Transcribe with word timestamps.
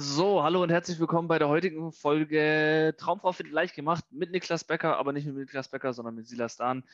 So, 0.00 0.44
hallo 0.44 0.62
und 0.62 0.70
herzlich 0.70 1.00
willkommen 1.00 1.26
bei 1.26 1.40
der 1.40 1.48
heutigen 1.48 1.90
Folge 1.90 2.94
Traumfrau 2.96 3.32
findet 3.32 3.52
leicht 3.52 3.74
gemacht 3.74 4.04
mit 4.10 4.30
Niklas 4.30 4.62
Becker, 4.62 4.96
aber 4.96 5.12
nicht 5.12 5.26
mit 5.26 5.34
Niklas 5.34 5.68
Becker, 5.68 5.92
sondern 5.92 6.14
mit 6.14 6.28
Silas 6.28 6.54
Dahn. 6.54 6.84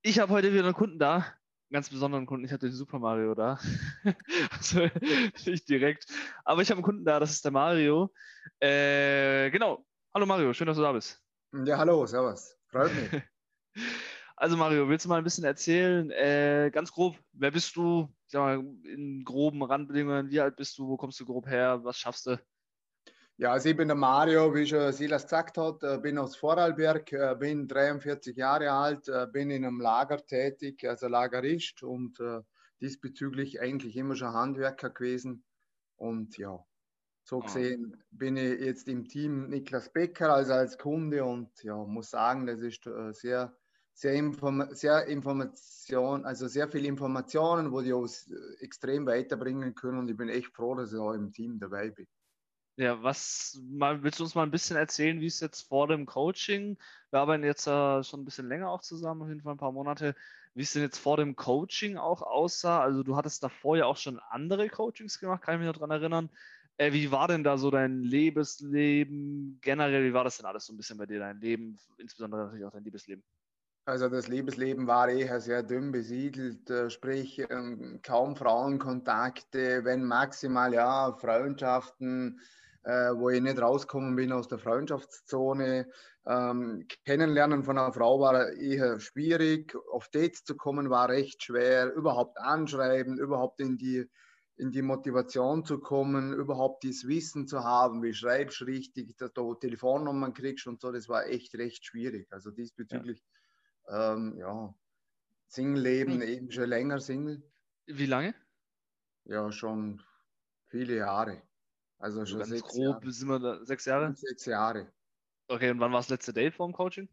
Ich 0.00 0.18
habe 0.20 0.32
heute 0.32 0.50
wieder 0.50 0.64
einen 0.64 0.72
Kunden 0.72 0.98
da, 0.98 1.16
einen 1.16 1.24
ganz 1.70 1.90
besonderen 1.90 2.24
Kunden. 2.24 2.46
Ich 2.46 2.52
hatte 2.52 2.68
den 2.68 2.74
Super 2.74 2.98
Mario 2.98 3.34
da. 3.34 3.60
also 4.52 4.88
nicht 5.44 5.68
direkt. 5.68 6.06
Aber 6.42 6.62
ich 6.62 6.70
habe 6.70 6.78
einen 6.78 6.84
Kunden 6.84 7.04
da, 7.04 7.20
das 7.20 7.32
ist 7.32 7.44
der 7.44 7.52
Mario. 7.52 8.10
Äh, 8.58 9.50
genau. 9.50 9.84
Hallo 10.14 10.24
Mario, 10.24 10.54
schön, 10.54 10.66
dass 10.66 10.78
du 10.78 10.82
da 10.82 10.92
bist. 10.92 11.22
Ja, 11.52 11.76
hallo, 11.76 12.06
servus. 12.06 12.56
Freut 12.68 12.90
mich. 12.94 13.22
Also 14.40 14.56
Mario, 14.56 14.88
willst 14.88 15.04
du 15.04 15.10
mal 15.10 15.18
ein 15.18 15.24
bisschen 15.24 15.44
erzählen, 15.44 16.10
äh, 16.12 16.70
ganz 16.72 16.90
grob, 16.90 17.14
wer 17.34 17.50
bist 17.50 17.76
du, 17.76 18.08
ich 18.24 18.32
sag 18.32 18.40
mal, 18.40 18.74
in 18.84 19.22
groben 19.22 19.62
Randbedingungen, 19.62 20.30
wie 20.30 20.40
alt 20.40 20.56
bist 20.56 20.78
du, 20.78 20.88
wo 20.88 20.96
kommst 20.96 21.20
du 21.20 21.26
grob 21.26 21.46
her, 21.46 21.84
was 21.84 21.98
schaffst 21.98 22.24
du? 22.24 22.40
Ja, 23.36 23.52
also 23.52 23.68
ich 23.68 23.76
bin 23.76 23.88
der 23.88 23.98
Mario, 23.98 24.54
wie 24.54 24.66
schon 24.66 24.94
Silas 24.94 25.24
gesagt 25.24 25.58
hat, 25.58 25.82
äh, 25.82 25.98
bin 25.98 26.16
aus 26.16 26.36
Vorarlberg, 26.36 27.12
äh, 27.12 27.36
bin 27.38 27.68
43 27.68 28.34
Jahre 28.34 28.72
alt, 28.72 29.08
äh, 29.08 29.26
bin 29.30 29.50
in 29.50 29.62
einem 29.62 29.78
Lager 29.78 30.24
tätig, 30.24 30.88
also 30.88 31.06
Lagerist 31.06 31.82
und 31.82 32.18
diesbezüglich 32.80 33.60
eigentlich 33.60 33.94
immer 33.94 34.16
schon 34.16 34.32
Handwerker 34.32 34.88
gewesen. 34.88 35.44
Und 35.96 36.38
ja, 36.38 36.64
so 37.24 37.40
ah. 37.40 37.44
gesehen 37.44 38.02
bin 38.10 38.38
ich 38.38 38.58
jetzt 38.58 38.88
im 38.88 39.06
Team 39.06 39.50
Niklas 39.50 39.92
Becker, 39.92 40.32
also 40.32 40.54
als 40.54 40.78
Kunde 40.78 41.26
und 41.26 41.50
ja, 41.62 41.76
muss 41.76 42.08
sagen, 42.08 42.46
das 42.46 42.60
ist 42.60 42.88
sehr 43.10 43.54
sehr, 43.94 44.14
Inform 44.14 44.74
sehr 44.74 45.06
Information, 45.06 46.24
also 46.24 46.48
sehr 46.48 46.68
viele 46.68 46.88
Informationen, 46.88 47.72
wo 47.72 47.80
die 47.82 47.92
uns 47.92 48.30
äh, 48.30 48.62
extrem 48.64 49.06
weiterbringen 49.06 49.74
können. 49.74 49.98
Und 49.98 50.08
ich 50.10 50.16
bin 50.16 50.28
echt 50.28 50.54
froh, 50.54 50.74
dass 50.74 50.92
ich 50.92 50.98
auch 50.98 51.12
im 51.12 51.32
Team 51.32 51.58
dabei 51.58 51.90
bin. 51.90 52.06
Ja, 52.76 53.02
was 53.02 53.60
mal, 53.62 54.02
willst 54.02 54.20
du 54.20 54.24
uns 54.24 54.34
mal 54.34 54.42
ein 54.44 54.50
bisschen 54.50 54.76
erzählen, 54.76 55.20
wie 55.20 55.26
es 55.26 55.40
jetzt 55.40 55.62
vor 55.68 55.86
dem 55.86 56.06
Coaching, 56.06 56.78
wir 57.10 57.20
arbeiten 57.20 57.44
jetzt 57.44 57.66
äh, 57.66 58.02
schon 58.02 58.20
ein 58.22 58.24
bisschen 58.24 58.48
länger 58.48 58.70
auch 58.70 58.80
zusammen, 58.80 59.22
auf 59.22 59.28
jeden 59.28 59.42
Fall 59.42 59.54
ein 59.54 59.58
paar 59.58 59.72
Monate, 59.72 60.16
wie 60.54 60.62
es 60.62 60.72
denn 60.72 60.82
jetzt 60.82 60.98
vor 60.98 61.18
dem 61.18 61.36
Coaching 61.36 61.98
auch 61.98 62.22
aussah? 62.22 62.80
Also 62.80 63.02
du 63.02 63.16
hattest 63.16 63.42
davor 63.42 63.76
ja 63.76 63.84
auch 63.84 63.98
schon 63.98 64.18
andere 64.18 64.68
Coachings 64.70 65.18
gemacht, 65.20 65.42
kann 65.42 65.54
ich 65.56 65.58
mich 65.60 65.66
noch 65.66 65.74
daran 65.74 65.90
erinnern. 65.90 66.30
Äh, 66.78 66.92
wie 66.94 67.10
war 67.12 67.28
denn 67.28 67.44
da 67.44 67.58
so 67.58 67.70
dein 67.70 68.02
Lebensleben 68.02 69.58
generell? 69.60 70.04
Wie 70.08 70.14
war 70.14 70.24
das 70.24 70.38
denn 70.38 70.46
alles 70.46 70.64
so 70.64 70.72
ein 70.72 70.78
bisschen 70.78 70.96
bei 70.96 71.04
dir, 71.06 71.18
dein 71.18 71.40
Leben, 71.40 71.78
insbesondere 71.98 72.44
natürlich 72.44 72.64
auch 72.64 72.72
dein 72.72 72.84
Liebesleben? 72.84 73.22
Also 73.86 74.08
das 74.08 74.28
Liebesleben 74.28 74.86
war 74.86 75.08
eher 75.08 75.40
sehr 75.40 75.62
dünn 75.62 75.90
besiedelt, 75.90 76.70
äh, 76.70 76.90
sprich 76.90 77.38
ähm, 77.50 78.00
kaum 78.02 78.36
Frauenkontakte, 78.36 79.84
wenn 79.84 80.04
maximal 80.04 80.72
ja 80.74 81.12
Freundschaften, 81.16 82.40
äh, 82.84 83.10
wo 83.14 83.30
ich 83.30 83.40
nicht 83.40 83.60
rausgekommen 83.60 84.14
bin 84.14 84.32
aus 84.32 84.48
der 84.48 84.58
Freundschaftszone. 84.58 85.90
Ähm, 86.26 86.86
kennenlernen 87.04 87.64
von 87.64 87.78
einer 87.78 87.92
Frau 87.92 88.20
war 88.20 88.52
eher 88.52 89.00
schwierig, 89.00 89.74
auf 89.90 90.08
Dates 90.10 90.44
zu 90.44 90.56
kommen 90.56 90.90
war 90.90 91.08
recht 91.08 91.42
schwer, 91.42 91.92
überhaupt 91.92 92.38
anschreiben, 92.38 93.18
überhaupt 93.18 93.60
in 93.60 93.78
die, 93.78 94.06
in 94.56 94.70
die 94.70 94.82
Motivation 94.82 95.64
zu 95.64 95.80
kommen, 95.80 96.34
überhaupt 96.34 96.84
das 96.84 97.08
Wissen 97.08 97.48
zu 97.48 97.64
haben, 97.64 98.02
wie 98.02 98.12
schreibst 98.12 98.60
du 98.60 98.66
richtig, 98.66 99.16
dass 99.16 99.32
du 99.32 99.54
Telefonnummern 99.54 100.34
kriegst 100.34 100.66
und 100.66 100.80
so, 100.80 100.92
das 100.92 101.08
war 101.08 101.26
echt 101.26 101.54
recht 101.54 101.84
schwierig. 101.86 102.30
Also 102.30 102.50
diesbezüglich. 102.50 103.18
Ja 103.18 103.24
ähm, 103.90 104.36
ja, 104.38 104.74
Single-Leben, 105.48 106.22
eben 106.22 106.50
schon 106.52 106.68
länger 106.70 107.00
Single. 107.00 107.42
Wie 107.86 108.06
lange? 108.06 108.34
Ja, 109.24 109.50
schon 109.52 110.02
viele 110.66 110.96
Jahre. 110.96 111.42
Also 111.98 112.26
schon 112.26 112.40
Ganz 112.40 112.50
sechs 112.50 112.62
grob 112.62 113.04
Jahre. 113.04 113.12
sind 113.12 113.28
wir 113.28 113.38
da, 113.38 113.64
sechs 113.64 113.84
Jahre? 113.86 114.16
Sechs 114.16 114.44
Jahre. 114.46 114.92
Okay, 115.48 115.70
und 115.70 115.80
wann 115.80 115.92
war 115.92 115.98
das 115.98 116.08
letzte 116.08 116.32
Date 116.32 116.54
vor 116.54 116.66
dem 116.66 116.72
Coaching? 116.72 117.08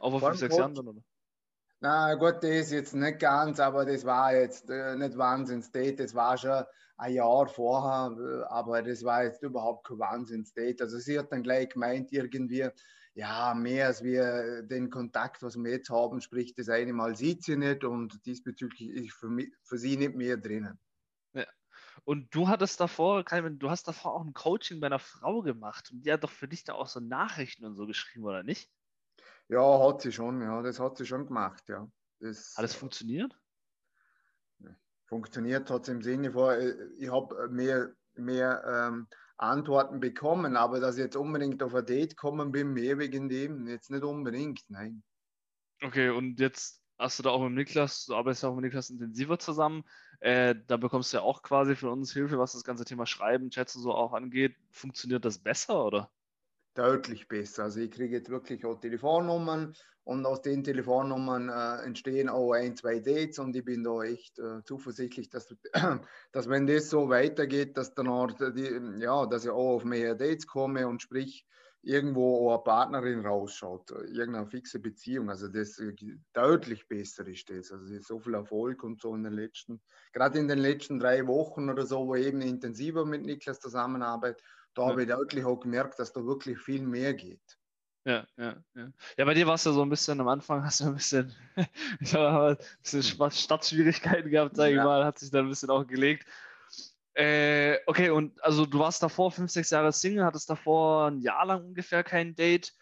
Auch 0.00 0.10
vor 0.10 0.20
fünf, 0.20 0.38
sechs 0.38 0.56
Jahren 0.56 0.74
dann, 0.74 0.88
oder? 0.88 1.02
Na 1.82 2.14
gut, 2.14 2.42
das 2.42 2.70
jetzt 2.70 2.94
nicht 2.94 3.20
ganz, 3.20 3.58
aber 3.58 3.86
das 3.86 4.04
war 4.04 4.34
jetzt 4.34 4.68
äh, 4.68 4.96
nicht 4.96 5.16
Wahnsinns-Date. 5.16 5.98
Das 5.98 6.14
war 6.14 6.36
schon 6.36 6.64
ein 6.98 7.14
Jahr 7.14 7.48
vorher, 7.48 8.14
äh, 8.18 8.42
aber 8.52 8.82
das 8.82 9.02
war 9.02 9.24
jetzt 9.24 9.42
überhaupt 9.42 9.86
kein 9.86 9.98
Wahnsinns-Date. 9.98 10.82
Also 10.82 10.98
sie 10.98 11.18
hat 11.18 11.32
dann 11.32 11.42
gleich 11.42 11.70
gemeint, 11.70 12.12
irgendwie, 12.12 12.68
ja, 13.14 13.54
mehr 13.54 13.86
als 13.86 14.02
wir 14.02 14.62
den 14.62 14.90
Kontakt, 14.90 15.42
was 15.42 15.56
wir 15.56 15.70
jetzt 15.70 15.88
haben, 15.88 16.20
sprich, 16.20 16.54
das 16.54 16.68
eine 16.68 16.92
Mal 16.92 17.16
sieht 17.16 17.44
sie 17.44 17.56
nicht 17.56 17.82
und 17.82 18.26
diesbezüglich 18.26 18.90
ist 18.90 19.12
für, 19.14 19.30
mich, 19.30 19.50
für 19.62 19.78
sie 19.78 19.96
nicht 19.96 20.14
mehr 20.14 20.36
drinnen. 20.36 20.78
Ja. 21.32 21.46
Und 22.04 22.34
du 22.34 22.48
hattest 22.48 22.78
davor, 22.78 23.24
Calvin, 23.24 23.58
du 23.58 23.70
hast 23.70 23.88
davor 23.88 24.16
auch 24.16 24.24
ein 24.24 24.34
Coaching 24.34 24.80
bei 24.80 24.88
einer 24.88 24.98
Frau 24.98 25.40
gemacht 25.40 25.90
und 25.90 26.04
die 26.04 26.12
hat 26.12 26.24
doch 26.24 26.30
für 26.30 26.46
dich 26.46 26.62
da 26.62 26.74
auch 26.74 26.88
so 26.88 27.00
Nachrichten 27.00 27.64
und 27.64 27.74
so 27.74 27.86
geschrieben, 27.86 28.26
oder 28.26 28.42
nicht? 28.42 28.70
Ja, 29.50 29.80
hat 29.84 30.00
sie 30.00 30.12
schon, 30.12 30.40
ja, 30.42 30.62
das 30.62 30.78
hat 30.78 30.96
sie 30.96 31.04
schon 31.04 31.26
gemacht, 31.26 31.64
ja. 31.68 31.90
Das, 32.20 32.54
hat 32.56 32.64
es 32.64 32.74
funktioniert? 32.74 33.36
Funktioniert 35.06 35.68
hat 35.70 35.82
es 35.82 35.88
im 35.88 36.02
Sinne 36.02 36.30
von, 36.30 36.54
äh, 36.54 36.72
ich 36.98 37.10
habe 37.10 37.48
mehr, 37.48 37.92
mehr 38.14 38.62
ähm, 38.64 39.08
Antworten 39.38 39.98
bekommen, 39.98 40.56
aber 40.56 40.78
dass 40.78 40.96
ich 40.96 41.02
jetzt 41.02 41.16
unbedingt 41.16 41.64
auf 41.64 41.74
ein 41.74 41.84
Date 41.84 42.16
kommen 42.16 42.52
bin, 42.52 42.72
mehr 42.72 42.98
wegen 42.98 43.28
dem, 43.28 43.66
jetzt 43.66 43.90
nicht 43.90 44.04
unbedingt, 44.04 44.62
nein. 44.68 45.02
Okay, 45.82 46.10
und 46.10 46.38
jetzt 46.38 46.80
hast 46.96 47.18
du 47.18 47.24
da 47.24 47.30
auch 47.30 47.42
mit 47.42 47.54
Niklas, 47.54 48.04
du 48.04 48.14
arbeitest 48.14 48.44
ja 48.44 48.50
auch 48.50 48.54
mit 48.54 48.66
Niklas 48.66 48.90
intensiver 48.90 49.40
zusammen. 49.40 49.82
Äh, 50.20 50.54
da 50.68 50.76
bekommst 50.76 51.12
du 51.12 51.16
ja 51.16 51.22
auch 51.24 51.42
quasi 51.42 51.74
von 51.74 51.88
uns 51.88 52.12
Hilfe, 52.12 52.38
was 52.38 52.52
das 52.52 52.62
ganze 52.62 52.84
Thema 52.84 53.04
Schreiben, 53.04 53.50
Chats 53.50 53.74
und 53.74 53.82
so 53.82 53.92
auch 53.92 54.12
angeht. 54.12 54.54
Funktioniert 54.70 55.24
das 55.24 55.38
besser, 55.38 55.84
oder? 55.84 56.12
Deutlich 56.74 57.26
besser. 57.26 57.64
Also 57.64 57.80
ich 57.80 57.90
kriege 57.90 58.16
jetzt 58.16 58.30
wirklich 58.30 58.64
auch 58.64 58.78
Telefonnummern 58.80 59.74
und 60.04 60.24
aus 60.24 60.40
den 60.40 60.64
Telefonnummern 60.64 61.48
äh, 61.48 61.84
entstehen 61.84 62.28
auch 62.28 62.52
ein, 62.52 62.76
zwei 62.76 63.00
Dates 63.00 63.38
und 63.38 63.54
ich 63.56 63.64
bin 63.64 63.82
da 63.82 64.02
echt 64.02 64.38
äh, 64.38 64.62
zuversichtlich, 64.64 65.28
dass, 65.30 65.54
dass 66.32 66.48
wenn 66.48 66.66
das 66.66 66.88
so 66.88 67.08
weitergeht, 67.08 67.76
dass 67.76 67.94
dann 67.94 68.08
auch 68.08 68.30
die, 68.32 68.80
ja, 68.98 69.26
dass 69.26 69.44
ich 69.44 69.50
auch 69.50 69.76
auf 69.76 69.84
mehr 69.84 70.14
Dates 70.14 70.46
komme 70.46 70.86
und 70.86 71.02
sprich 71.02 71.46
irgendwo 71.82 72.50
auch 72.50 72.54
eine 72.54 72.62
Partnerin 72.62 73.24
rausschaut, 73.24 73.90
irgendeine 73.90 74.46
fixe 74.46 74.80
Beziehung. 74.80 75.30
Also 75.30 75.48
das 75.48 75.78
äh, 75.78 75.94
deutlich 76.32 76.86
besser 76.88 77.26
ist 77.26 77.48
das. 77.50 77.72
Also 77.72 77.86
so 78.00 78.18
viel 78.18 78.34
Erfolg 78.34 78.82
und 78.82 79.00
so 79.00 79.14
in 79.14 79.22
den 79.22 79.32
letzten, 79.32 79.80
gerade 80.12 80.38
in 80.38 80.48
den 80.48 80.58
letzten 80.58 80.98
drei 80.98 81.26
Wochen 81.26 81.70
oder 81.70 81.86
so, 81.86 82.06
wo 82.06 82.16
eben 82.16 82.42
intensiver 82.42 83.06
mit 83.06 83.24
Niklas 83.24 83.60
zusammenarbeite, 83.60 84.42
da 84.74 84.86
habe 84.86 85.02
ich 85.02 85.08
deutlich 85.08 85.44
auch 85.44 85.60
gemerkt, 85.60 85.98
dass 85.98 86.12
da 86.12 86.24
wirklich 86.24 86.58
viel 86.58 86.82
mehr 86.82 87.14
geht. 87.14 87.58
Ja, 88.04 88.26
ja, 88.38 88.56
ja. 88.74 88.92
Ja, 89.18 89.24
bei 89.24 89.34
dir 89.34 89.46
war 89.46 89.54
es 89.54 89.64
ja 89.64 89.72
so 89.72 89.82
ein 89.82 89.90
bisschen, 89.90 90.20
am 90.20 90.28
Anfang 90.28 90.64
hast 90.64 90.80
du 90.80 90.86
ein 90.86 90.94
bisschen, 90.94 91.34
ich 92.00 92.14
habe 92.14 92.56
ein 92.58 92.66
bisschen 92.82 93.30
Stadtschwierigkeiten 93.30 94.30
gehabt, 94.30 94.56
sage 94.56 94.74
ja. 94.74 94.80
ich 94.80 94.84
mal, 94.84 95.04
hat 95.04 95.18
sich 95.18 95.30
dann 95.30 95.46
ein 95.46 95.50
bisschen 95.50 95.70
auch 95.70 95.86
gelegt. 95.86 96.26
Äh, 97.14 97.78
okay, 97.86 98.08
und 98.10 98.42
also 98.42 98.64
du 98.64 98.78
warst 98.78 99.02
davor 99.02 99.30
fünf, 99.30 99.50
sechs 99.50 99.70
Jahre 99.70 99.92
Single, 99.92 100.24
hattest 100.24 100.48
davor 100.48 101.08
ein 101.08 101.18
Jahr 101.18 101.44
lang 101.44 101.66
ungefähr 101.66 102.02
kein 102.02 102.34
Date. 102.34 102.72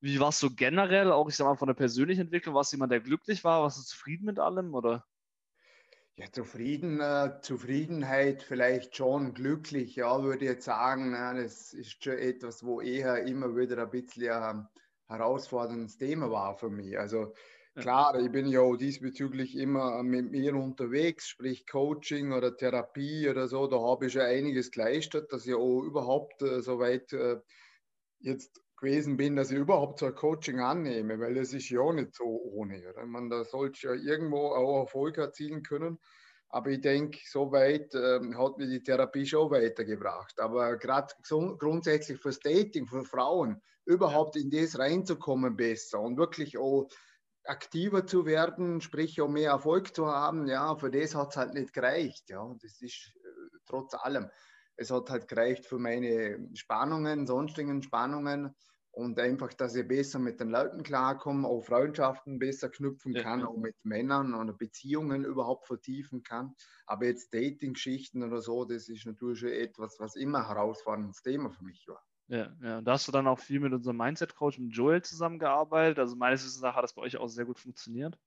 Wie 0.00 0.18
warst 0.18 0.42
du 0.42 0.54
generell, 0.54 1.12
auch 1.12 1.28
ich 1.28 1.36
sag 1.36 1.44
mal 1.44 1.56
von 1.56 1.68
der 1.68 1.74
persönlichen 1.74 2.22
Entwicklung, 2.22 2.54
warst 2.54 2.72
du 2.72 2.76
jemand, 2.76 2.92
der 2.92 3.00
glücklich 3.00 3.44
war? 3.44 3.62
Warst 3.62 3.78
du 3.78 3.82
zufrieden 3.82 4.24
mit 4.24 4.38
allem 4.38 4.74
oder? 4.74 5.04
Ja, 6.16 6.30
zufrieden, 6.30 7.00
äh, 7.00 7.40
Zufriedenheit 7.40 8.42
vielleicht 8.42 8.96
schon, 8.96 9.32
glücklich, 9.32 9.96
ja, 9.96 10.22
würde 10.22 10.44
ich 10.44 10.50
jetzt 10.50 10.64
sagen. 10.66 11.12
Ja, 11.12 11.32
das 11.32 11.72
ist 11.72 12.04
schon 12.04 12.18
etwas, 12.18 12.64
wo 12.64 12.82
eher 12.82 13.24
immer 13.24 13.56
wieder 13.56 13.78
ein 13.78 13.90
bisschen 13.90 14.30
ein 14.30 14.68
herausforderndes 15.08 15.96
Thema 15.96 16.30
war 16.30 16.54
für 16.54 16.68
mich. 16.68 16.98
Also 16.98 17.32
klar, 17.74 18.20
ich 18.20 18.30
bin 18.30 18.46
ja 18.46 18.76
diesbezüglich 18.76 19.56
immer 19.56 20.02
mit 20.02 20.30
mir 20.30 20.54
unterwegs, 20.54 21.28
sprich 21.28 21.66
Coaching 21.66 22.32
oder 22.32 22.54
Therapie 22.54 23.28
oder 23.30 23.48
so. 23.48 23.66
Da 23.66 23.80
habe 23.80 24.06
ich 24.06 24.12
schon 24.12 24.22
einiges 24.22 24.70
geleistet, 24.70 25.32
dass 25.32 25.46
ich 25.46 25.54
auch 25.54 25.82
überhaupt 25.82 26.42
äh, 26.42 26.60
so 26.60 26.78
weit 26.78 27.14
äh, 27.14 27.40
jetzt 28.20 28.60
gewesen 28.82 29.16
bin, 29.16 29.36
dass 29.36 29.50
ich 29.50 29.58
überhaupt 29.58 30.00
so 30.00 30.06
ein 30.06 30.14
Coaching 30.14 30.60
annehme, 30.60 31.18
weil 31.20 31.36
es 31.38 31.52
ist 31.52 31.70
ja 31.70 31.92
nicht 31.92 32.14
so 32.14 32.24
ohne. 32.24 32.82
Oder? 32.90 33.06
Man, 33.06 33.30
da 33.30 33.44
sollte 33.44 33.86
ja 33.86 33.94
irgendwo 33.94 34.48
auch 34.48 34.80
Erfolg 34.80 35.18
erzielen 35.18 35.62
können. 35.62 35.98
Aber 36.48 36.70
ich 36.70 36.80
denke, 36.80 37.18
so 37.24 37.50
weit 37.52 37.94
ähm, 37.94 38.36
hat 38.36 38.58
mir 38.58 38.66
die 38.66 38.82
Therapie 38.82 39.24
schon 39.24 39.50
weitergebracht. 39.50 40.38
Aber 40.38 40.76
gerade 40.76 41.14
grundsätzlich 41.58 42.20
fürs 42.20 42.40
Dating, 42.40 42.86
für 42.86 43.04
Frauen, 43.04 43.62
überhaupt 43.86 44.36
in 44.36 44.50
das 44.50 44.78
reinzukommen 44.78 45.56
besser 45.56 46.00
und 46.00 46.18
wirklich 46.18 46.58
auch 46.58 46.88
aktiver 47.44 48.06
zu 48.06 48.26
werden, 48.26 48.80
sprich 48.80 49.20
auch 49.20 49.28
mehr 49.28 49.50
Erfolg 49.50 49.94
zu 49.94 50.06
haben, 50.06 50.46
ja, 50.46 50.76
für 50.76 50.90
das 50.90 51.14
hat 51.14 51.30
es 51.30 51.36
halt 51.36 51.54
nicht 51.54 51.72
gereicht. 51.72 52.28
Ja, 52.28 52.54
das 52.60 52.80
ist 52.82 53.12
äh, 53.16 53.58
trotz 53.66 53.94
allem. 53.94 54.28
Es 54.76 54.90
hat 54.90 55.08
halt 55.10 55.28
gereicht 55.28 55.66
für 55.66 55.78
meine 55.78 56.48
Spannungen, 56.54 57.26
sonstigen 57.26 57.82
Spannungen 57.82 58.54
und 58.92 59.18
einfach, 59.18 59.54
dass 59.54 59.74
ich 59.74 59.88
besser 59.88 60.18
mit 60.18 60.38
den 60.38 60.50
Leuten 60.50 60.82
klarkomme, 60.82 61.48
auch 61.48 61.62
Freundschaften 61.62 62.38
besser 62.38 62.68
knüpfen 62.68 63.14
kann, 63.14 63.40
ja. 63.40 63.46
auch 63.46 63.56
mit 63.56 63.74
Männern 63.84 64.34
oder 64.34 64.52
Beziehungen 64.52 65.24
überhaupt 65.24 65.66
vertiefen 65.66 66.22
kann. 66.22 66.54
Aber 66.86 67.06
jetzt 67.06 67.32
Dating-Geschichten 67.32 68.22
oder 68.22 68.42
so, 68.42 68.66
das 68.66 68.88
ist 68.88 69.06
natürlich 69.06 69.40
schon 69.40 69.48
etwas, 69.48 69.98
was 69.98 70.14
immer 70.14 70.40
ein 70.40 70.46
herausforderndes 70.46 71.22
Thema 71.22 71.50
für 71.50 71.64
mich 71.64 71.88
war. 71.88 72.04
Ja, 72.28 72.54
ja, 72.62 72.78
und 72.78 72.84
da 72.84 72.92
hast 72.92 73.08
du 73.08 73.12
dann 73.12 73.26
auch 73.26 73.38
viel 73.38 73.60
mit 73.60 73.72
unserem 73.72 73.96
Mindset-Coach, 73.96 74.58
mit 74.58 74.74
Joel 74.74 75.02
zusammengearbeitet. 75.02 75.98
Also 75.98 76.14
meines 76.14 76.44
Wissens 76.44 76.62
nach 76.62 76.76
hat 76.76 76.84
das 76.84 76.94
bei 76.94 77.02
euch 77.02 77.16
auch 77.16 77.28
sehr 77.28 77.46
gut 77.46 77.58
funktioniert. 77.58 78.18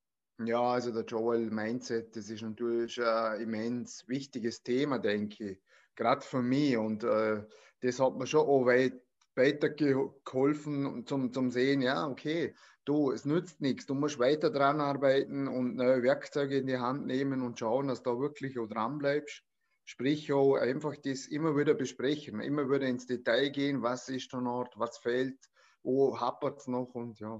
Ja, 0.43 0.61
also 0.61 0.91
der 0.91 1.05
Joel 1.05 1.49
Mindset, 1.49 2.15
das 2.15 2.29
ist 2.29 2.41
natürlich 2.41 3.01
ein 3.01 3.39
immens 3.39 4.07
wichtiges 4.07 4.63
Thema, 4.63 4.99
denke 4.99 5.51
ich. 5.51 5.61
Gerade 5.95 6.21
für 6.21 6.41
mich. 6.41 6.75
Und 6.75 7.03
äh, 7.03 7.43
das 7.81 7.99
hat 7.99 8.15
mir 8.15 8.27
schon 8.27 8.41
auch 8.41 8.65
weit 8.65 9.04
weitergeholfen 9.35 11.05
zum, 11.05 11.33
zum 11.33 11.51
Sehen, 11.51 11.81
ja, 11.81 12.07
okay, 12.07 12.55
du, 12.85 13.11
es 13.11 13.25
nützt 13.25 13.61
nichts, 13.61 13.85
du 13.85 13.93
musst 13.93 14.19
weiter 14.19 14.49
dran 14.49 14.79
arbeiten 14.79 15.47
und 15.47 15.75
neue 15.75 16.03
Werkzeuge 16.03 16.57
in 16.57 16.67
die 16.67 16.77
Hand 16.77 17.05
nehmen 17.05 17.41
und 17.41 17.59
schauen, 17.59 17.87
dass 17.87 18.03
du 18.03 18.19
wirklich 18.19 18.57
auch 18.59 18.67
dran 18.67 18.97
bleibst. 18.97 19.43
Sprich 19.87 20.33
auch 20.33 20.55
einfach 20.55 20.95
das 20.95 21.27
immer 21.27 21.55
wieder 21.55 21.75
besprechen, 21.75 22.39
immer 22.39 22.69
wieder 22.69 22.87
ins 22.87 23.05
Detail 23.05 23.49
gehen, 23.49 23.83
was 23.83 24.09
ist 24.09 24.33
der 24.33 24.41
Ort, 24.41 24.73
was 24.77 24.97
fehlt, 24.97 25.37
wo 25.83 26.19
hapert 26.19 26.59
es 26.59 26.67
noch 26.67 26.95
und 26.95 27.19
ja, 27.19 27.39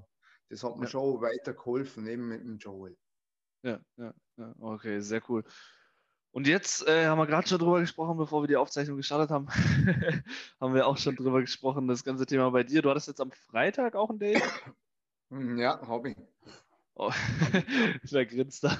das 0.49 0.63
hat 0.63 0.77
mir 0.77 0.85
ja. 0.85 0.91
schon 0.91 1.21
weitergeholfen, 1.21 2.05
eben 2.05 2.27
mit 2.27 2.41
dem 2.41 2.57
Joel. 2.57 2.95
Ja, 3.63 3.79
ja, 3.97 4.13
ja, 4.37 4.53
okay, 4.59 4.99
sehr 4.99 5.23
cool. 5.27 5.43
Und 6.35 6.47
jetzt 6.47 6.85
äh, 6.85 7.05
haben 7.05 7.17
wir 7.17 7.27
gerade 7.27 7.47
schon 7.47 7.59
drüber 7.59 7.79
gesprochen, 7.79 8.17
bevor 8.17 8.43
wir 8.43 8.47
die 8.49 8.57
Aufzeichnung 8.57 8.97
gestartet 8.97 9.29
haben, 9.31 9.47
haben 10.59 10.73
wir 10.73 10.85
auch 10.85 10.97
schon 10.97 11.15
drüber 11.15 11.39
gesprochen, 11.39 11.87
das 11.87 12.03
ganze 12.03 12.25
Thema 12.25 12.51
bei 12.51 12.65
dir. 12.65 12.81
Du 12.81 12.89
hattest 12.89 13.07
jetzt 13.07 13.21
am 13.21 13.31
Freitag 13.31 13.95
auch 13.95 14.09
ein 14.09 14.19
Date? 14.19 14.43
Hm, 15.29 15.57
ja, 15.57 15.79
habe 15.87 16.09
ich. 16.09 16.17
Oh, 16.95 17.09
da 18.11 18.25
grinst 18.25 18.65
da. 18.65 18.77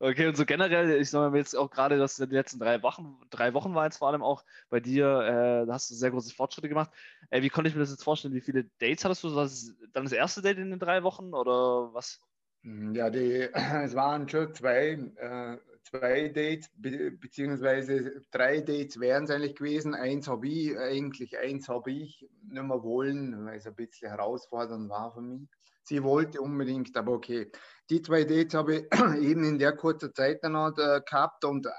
Okay, 0.00 0.26
und 0.26 0.36
so 0.36 0.44
generell, 0.44 1.00
ich 1.00 1.08
sage 1.08 1.30
mal 1.30 1.36
jetzt 1.36 1.54
auch 1.54 1.70
gerade, 1.70 1.98
dass 1.98 2.18
in 2.18 2.30
den 2.30 2.34
letzten 2.34 2.58
drei 2.58 2.82
Wochen, 2.82 3.16
drei 3.30 3.54
Wochen 3.54 3.76
war 3.76 3.84
jetzt 3.84 3.98
vor 3.98 4.08
allem 4.08 4.24
auch 4.24 4.44
bei 4.68 4.80
dir, 4.80 5.06
äh, 5.06 5.66
da 5.66 5.72
hast 5.72 5.88
du 5.88 5.94
sehr 5.94 6.10
große 6.10 6.34
Fortschritte 6.34 6.68
gemacht. 6.68 6.90
Äh, 7.30 7.42
wie 7.42 7.48
konnte 7.48 7.68
ich 7.68 7.76
mir 7.76 7.82
das 7.82 7.90
jetzt 7.92 8.02
vorstellen? 8.02 8.34
Wie 8.34 8.40
viele 8.40 8.64
Dates 8.80 9.04
hattest 9.04 9.22
du? 9.22 9.32
War 9.36 9.44
das 9.44 9.72
dann 9.92 10.02
das 10.02 10.12
erste 10.12 10.42
Date 10.42 10.58
in 10.58 10.70
den 10.70 10.80
drei 10.80 11.04
Wochen 11.04 11.32
oder 11.32 11.94
was? 11.94 12.20
Hm, 12.64 12.92
ja, 12.92 13.08
die, 13.08 13.50
es 13.84 13.94
waren 13.94 14.28
schon 14.28 14.52
zwei, 14.52 14.98
äh, 15.16 15.58
zwei 15.88 16.28
Dates, 16.28 16.68
be 16.76 17.12
beziehungsweise 17.12 18.20
drei 18.30 18.60
Dates 18.60 18.98
wären 18.98 19.24
es 19.24 19.30
eigentlich 19.30 19.56
gewesen. 19.56 19.94
Eins 19.94 20.28
habe 20.28 20.48
ich, 20.48 20.76
eigentlich 20.78 21.38
eins 21.38 21.68
habe 21.68 21.92
ich 21.92 22.26
nicht 22.42 22.62
mehr 22.62 22.82
wollen, 22.82 23.46
weil 23.46 23.58
es 23.58 23.66
ein 23.66 23.74
bisschen 23.74 24.10
herausfordernd 24.10 24.88
war 24.88 25.12
für 25.12 25.22
mich. 25.22 25.48
Sie 25.84 26.02
wollte 26.02 26.40
unbedingt, 26.40 26.96
aber 26.96 27.12
okay. 27.12 27.50
Die 27.90 28.02
zwei 28.02 28.24
Dates 28.24 28.54
habe 28.54 28.76
ich 28.76 28.86
eben 29.22 29.44
in 29.44 29.58
der 29.58 29.72
kurzen 29.72 30.12
Zeit 30.14 30.42
dann 30.42 30.52
noch 30.52 30.76
äh, 30.76 31.00
gehabt 31.08 31.44
und 31.44 31.66
äh, 31.66 31.70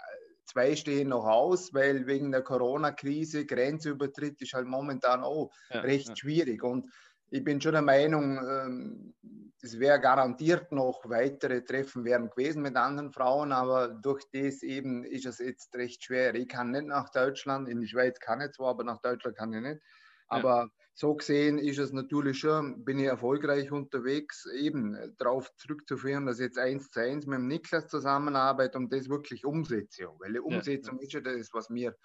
zwei 0.46 0.78
stehen 0.78 1.10
noch 1.10 1.26
aus, 1.26 1.74
weil 1.74 2.08
wegen 2.08 2.32
der 2.32 2.42
Corona-Krise 2.42 3.46
Grenzübertritt 3.46 4.42
ist 4.42 4.54
halt 4.54 4.68
momentan 4.68 5.24
auch 5.24 5.52
ja, 5.70 5.82
recht 5.82 6.08
ja. 6.08 6.16
schwierig. 6.16 6.64
Und 6.64 6.90
ich 7.30 7.44
bin 7.44 7.62
schon 7.62 7.74
der 7.74 7.82
Meinung, 7.82 8.38
ähm, 8.38 9.14
es 9.62 9.80
wäre 9.80 10.00
garantiert 10.00 10.72
noch 10.72 11.02
weitere 11.06 11.62
Treffen 11.62 12.06
wären 12.06 12.30
gewesen 12.30 12.62
mit 12.62 12.76
anderen 12.76 13.12
Frauen, 13.12 13.52
aber 13.52 13.90
durch 13.90 14.24
das 14.32 14.62
eben 14.62 15.04
ist 15.04 15.26
es 15.26 15.40
jetzt 15.40 15.76
recht 15.76 16.04
schwer. 16.04 16.36
Ich 16.36 16.48
kann 16.48 16.72
nicht 16.72 16.86
nach 16.86 17.10
Deutschland, 17.10 17.68
in 17.68 17.82
die 17.82 17.88
Schweiz 17.88 18.20
kann 18.20 18.42
ich 18.42 18.52
zwar, 18.52 18.70
aber 18.70 18.84
nach 18.84 19.02
Deutschland 19.02 19.36
kann 19.36 19.54
ich 19.54 19.62
nicht. 19.62 19.82
Aber 20.28 20.64
ja. 20.64 20.70
so 20.94 21.16
gesehen 21.16 21.58
ist 21.58 21.80
es 21.80 21.92
natürlich 21.92 22.40
schon, 22.40 22.84
bin 22.84 23.00
ich 23.00 23.08
erfolgreich 23.08 23.72
unterwegs, 23.72 24.46
eben 24.46 25.16
darauf 25.18 25.54
zurückzuführen, 25.56 26.26
dass 26.26 26.40
ich 26.40 26.46
jetzt 26.46 26.60
eins 26.60 26.92
zu 26.92 27.00
eins 27.00 27.26
mit 27.26 27.40
dem 27.40 27.48
Niklas 27.48 27.88
zusammenarbeite 27.88 28.78
und 28.78 28.92
das 28.94 29.10
wirklich 29.10 29.46
umsetze. 29.46 30.08
Weil 30.20 30.34
die 30.34 30.40
Umsetzung 30.40 30.98
ja. 30.98 31.04
ist 31.04 31.14
ja 31.14 31.22
das, 31.22 31.50
was 31.54 31.70
mir 31.70 31.96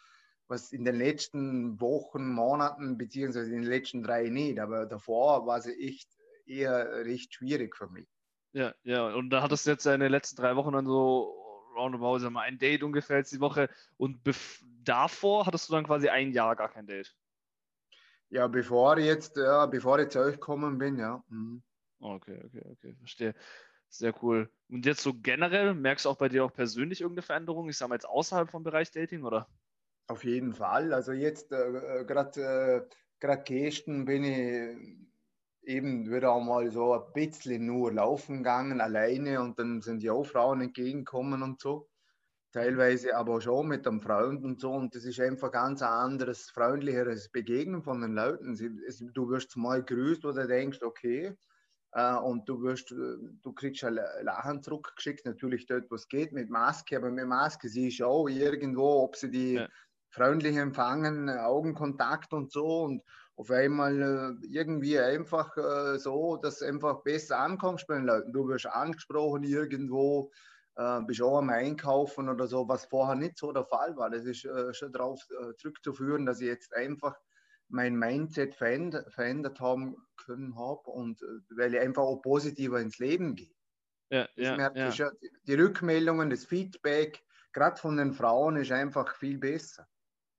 was 0.53 0.73
in 0.73 0.85
den 0.85 0.97
letzten 0.97 1.81
Wochen, 1.81 2.29
Monaten, 2.29 2.99
beziehungsweise 2.99 3.51
in 3.51 3.63
den 3.63 3.71
letzten 3.71 4.03
drei 4.03 4.29
nicht, 4.29 4.61
aber 4.61 4.87
davor 4.87 5.47
war 5.47 5.61
sie 5.61 5.73
echt 5.73 6.11
eher 6.47 7.05
recht 7.07 7.35
schwierig 7.35 7.75
für 7.75 7.89
mich. 7.89 8.07
Ja, 8.53 8.75
ja, 8.85 9.15
und 9.15 9.31
da 9.31 9.43
hattest 9.43 9.67
du 9.67 9.71
jetzt 9.71 9.87
in 9.87 10.01
den 10.01 10.13
letzten 10.13 10.37
drei 10.37 10.55
Wochen 10.57 10.73
dann 10.73 10.87
so 10.87 11.35
roundabout 11.75 12.19
sag 12.19 12.31
mal, 12.31 12.43
ein 12.43 12.59
Date 12.59 12.83
ungefähr 12.83 13.17
jetzt 13.17 13.33
die 13.33 13.41
Woche 13.41 13.71
und 13.97 14.21
davor 14.85 15.47
hattest 15.47 15.69
du 15.69 15.73
dann 15.73 15.87
quasi 15.87 16.11
ein 16.11 16.33
Jahr 16.33 16.55
gar 16.55 16.69
kein 16.69 16.87
Date. 16.87 17.17
Ja, 18.29 18.47
bevor 18.47 18.99
jetzt, 18.99 19.37
ja, 19.37 19.67
bevor 19.67 19.99
ich 19.99 20.11
zu 20.11 20.21
euch 20.21 20.35
gekommen 20.35 20.79
bin, 20.79 20.99
ja. 20.99 21.25
Mhm. 21.29 21.63
Okay, 22.01 22.41
okay, 22.45 22.63
okay, 22.73 22.95
verstehe. 22.99 23.35
Sehr 23.89 24.15
cool. 24.23 24.51
Und 24.71 24.87
jetzt 24.87 25.03
so 25.03 25.13
generell, 25.15 25.75
merkst 25.75 26.07
du 26.07 26.09
auch 26.09 26.17
bei 26.17 26.31
dir 26.31 26.45
auch 26.45 26.53
persönlich 26.53 27.03
irgendeine 27.03 27.23
Veränderung? 27.23 27.69
Ich 27.69 27.77
sage 27.77 27.91
mal 27.91 27.97
jetzt 27.97 28.09
außerhalb 28.09 28.51
vom 28.51 28.63
Bereich 28.63 28.91
Dating, 28.91 29.23
oder? 29.23 29.49
Auf 30.09 30.25
jeden 30.25 30.53
Fall. 30.53 30.93
Also 30.93 31.13
jetzt 31.13 31.53
äh, 31.53 32.01
äh 32.01 32.05
gerade 32.05 32.89
äh, 33.21 33.37
gestern 33.45 34.05
bin 34.05 34.25
ich 34.25 35.03
eben 35.65 36.11
wieder 36.11 36.35
einmal 36.35 36.71
so 36.71 36.93
ein 36.93 37.13
bisschen 37.13 37.67
nur 37.67 37.93
laufen 37.93 38.39
gegangen, 38.39 38.81
alleine 38.81 39.41
und 39.41 39.59
dann 39.59 39.81
sind 39.81 40.03
die 40.03 40.11
auch 40.11 40.25
Frauen 40.25 40.61
entgegengekommen 40.61 41.43
und 41.43 41.61
so. 41.61 41.89
Teilweise 42.53 43.17
aber 43.17 43.41
schon 43.41 43.69
mit 43.69 43.87
einem 43.87 44.01
Freund 44.01 44.45
und 44.45 44.61
so 44.61 44.73
und 44.73 44.95
das 44.95 45.05
ist 45.05 45.21
einfach 45.21 45.53
ganz 45.53 45.81
ein 45.81 45.89
anderes, 45.89 46.51
freundlicheres 46.51 47.31
Begegnen 47.31 47.83
von 47.83 48.03
den 48.03 48.13
Leuten. 48.13 48.55
Du 49.15 49.31
wirst 49.31 49.57
mal 49.57 49.83
grüßt 49.83 50.25
oder 50.27 50.47
denkst, 50.47 50.83
okay, 50.83 51.35
äh, 51.93 52.17
und 52.17 52.47
du 52.49 52.61
wirst, 52.61 52.91
du 52.91 53.53
kriegst 53.55 53.85
ein 53.85 53.99
Lachen 54.23 54.63
zurückgeschickt, 54.63 55.25
natürlich 55.25 55.67
dort, 55.67 55.91
was 55.91 56.09
geht 56.09 56.33
mit 56.33 56.51
Maske, 56.51 56.97
aber 56.99 57.11
mit 57.11 57.27
Maske 57.27 57.69
siehst 57.69 58.01
du 58.01 58.07
auch 58.07 58.29
irgendwo, 58.29 59.05
ob 59.05 59.17
sie 59.17 59.31
die 59.31 59.55
ja 59.55 59.69
freundlich 60.13 60.57
empfangen, 60.57 61.29
Augenkontakt 61.31 62.33
und 62.33 62.53
so 62.53 62.83
und 62.83 63.03
auf 63.37 63.51
einmal 63.51 64.39
äh, 64.43 64.47
irgendwie 64.47 64.99
einfach 64.99 65.57
äh, 65.57 65.99
so, 65.99 66.37
dass 66.37 66.63
einfach 66.63 67.03
besser 67.03 67.39
ankommst 67.39 67.87
bei 67.87 67.95
den 67.97 68.05
Leuten. 68.05 68.33
Du 68.33 68.47
wirst 68.47 68.67
angesprochen 68.67 69.43
irgendwo, 69.43 70.31
äh, 70.77 71.01
bist 71.03 71.23
auch 71.23 71.39
am 71.39 71.51
Einkaufen 71.51 72.29
oder 72.29 72.47
so, 72.47 72.69
was 72.69 72.85
vorher 72.85 73.17
nicht 73.17 73.39
so 73.39 73.53
der 73.53 73.65
Fall 73.65 73.97
war. 73.97 74.11
Das 74.11 74.25
ist 74.25 74.47
schon 74.77 74.93
darauf 74.93 75.21
zurückzuführen, 75.57 76.27
dass 76.27 76.41
ich 76.41 76.47
jetzt 76.49 76.75
einfach 76.75 77.17
mein 77.69 77.97
Mindset 77.97 78.55
verändert, 78.55 79.61
haben 79.61 79.97
können 80.17 80.57
habe 80.57 80.91
und 80.91 81.23
weil 81.57 81.75
ich 81.75 81.81
einfach 81.81 82.03
auch 82.03 82.21
positiver 82.21 82.81
ins 82.81 82.99
Leben 82.99 83.35
gehe. 83.35 83.55
Ja, 84.11 84.29
ja, 84.37 84.63
ja. 84.75 84.91
Schon, 84.93 85.11
die 85.45 85.55
Rückmeldungen, 85.55 86.29
das 86.29 86.45
Feedback, 86.45 87.25
gerade 87.53 87.81
von 87.81 87.97
den 87.97 88.13
Frauen, 88.13 88.57
ist 88.57 88.73
einfach 88.73 89.17
viel 89.17 89.39
besser. 89.39 89.89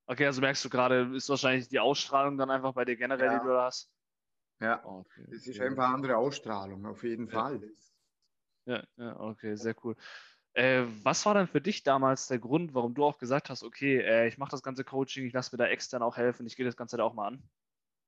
Okay, 0.06 0.26
also 0.26 0.42
merkst 0.42 0.64
du 0.66 0.70
gerade, 0.70 1.16
ist 1.16 1.30
wahrscheinlich 1.30 1.70
die 1.70 1.80
Ausstrahlung 1.80 2.38
dann 2.38 2.52
einfach 2.52 2.74
bei 2.74 2.86
dir 2.86 2.96
generell, 2.96 3.26
ja. 3.26 3.40
die 3.40 3.46
du 3.46 3.58
hast? 3.58 3.90
Ja, 4.60 4.84
okay. 4.86 5.26
es 5.32 5.48
ist 5.48 5.60
einfach 5.60 5.86
eine 5.86 5.96
andere 5.96 6.18
Ausstrahlung, 6.18 6.86
auf 6.86 7.04
jeden 7.04 7.28
ja. 7.28 7.32
Fall. 7.32 7.62
Ja, 8.66 8.84
ja, 8.98 9.20
okay, 9.20 9.56
sehr 9.56 9.76
cool. 9.84 9.96
Äh, 10.54 10.84
was 11.04 11.26
war 11.26 11.34
denn 11.34 11.48
für 11.48 11.62
dich 11.62 11.84
damals 11.84 12.28
der 12.28 12.40
Grund, 12.40 12.74
warum 12.74 12.94
du 12.94 13.04
auch 13.04 13.18
gesagt 13.18 13.50
hast, 13.50 13.64
okay, 13.64 14.00
äh, 14.00 14.28
ich 14.28 14.38
mache 14.38 14.52
das 14.52 14.62
ganze 14.62 14.84
Coaching, 14.84 15.26
ich 15.26 15.34
lasse 15.34 15.56
mir 15.56 15.64
da 15.64 15.70
extern 15.70 16.04
auch 16.04 16.16
helfen, 16.16 16.46
ich 16.46 16.56
gehe 16.56 16.66
das 16.66 16.78
Ganze 16.78 16.98
da 16.98 17.04
auch 17.04 17.14
mal 17.14 17.28
an? 17.28 17.44